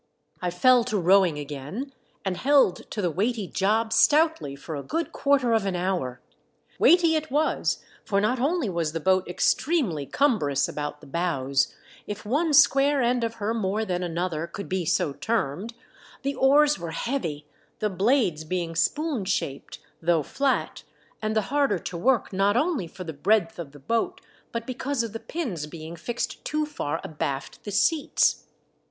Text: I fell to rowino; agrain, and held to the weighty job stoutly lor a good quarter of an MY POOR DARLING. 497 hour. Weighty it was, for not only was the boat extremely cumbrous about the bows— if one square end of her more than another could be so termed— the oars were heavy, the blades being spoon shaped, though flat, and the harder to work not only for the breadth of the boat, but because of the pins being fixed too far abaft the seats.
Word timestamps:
I 0.41 0.49
fell 0.49 0.83
to 0.85 0.97
rowino; 0.99 1.45
agrain, 1.45 1.91
and 2.25 2.35
held 2.35 2.89
to 2.89 3.03
the 3.03 3.11
weighty 3.11 3.47
job 3.47 3.93
stoutly 3.93 4.57
lor 4.57 4.75
a 4.75 4.81
good 4.81 5.11
quarter 5.11 5.53
of 5.53 5.63
an 5.67 5.75
MY 5.75 5.79
POOR 5.79 5.85
DARLING. 5.85 6.17
497 6.79 6.79
hour. 6.79 6.79
Weighty 6.79 7.15
it 7.15 7.31
was, 7.31 7.83
for 8.03 8.19
not 8.19 8.39
only 8.39 8.67
was 8.67 8.93
the 8.93 8.99
boat 8.99 9.27
extremely 9.27 10.07
cumbrous 10.07 10.67
about 10.67 11.01
the 11.01 11.05
bows— 11.05 11.75
if 12.07 12.25
one 12.25 12.51
square 12.51 13.03
end 13.03 13.23
of 13.23 13.35
her 13.35 13.53
more 13.53 13.85
than 13.85 14.01
another 14.01 14.47
could 14.47 14.67
be 14.67 14.85
so 14.85 15.13
termed— 15.13 15.75
the 16.23 16.33
oars 16.33 16.79
were 16.79 16.89
heavy, 16.89 17.45
the 17.77 17.87
blades 17.91 18.43
being 18.43 18.75
spoon 18.75 19.23
shaped, 19.23 19.77
though 20.01 20.23
flat, 20.23 20.81
and 21.21 21.35
the 21.35 21.41
harder 21.53 21.77
to 21.77 21.95
work 21.95 22.33
not 22.33 22.57
only 22.57 22.87
for 22.87 23.03
the 23.03 23.13
breadth 23.13 23.59
of 23.59 23.71
the 23.71 23.77
boat, 23.79 24.19
but 24.51 24.65
because 24.65 25.03
of 25.03 25.13
the 25.13 25.19
pins 25.19 25.67
being 25.67 25.95
fixed 25.95 26.43
too 26.43 26.65
far 26.65 26.99
abaft 27.03 27.63
the 27.65 27.71
seats. 27.71 28.45